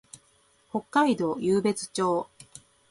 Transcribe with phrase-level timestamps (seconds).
[0.71, 2.27] 北海道湧別町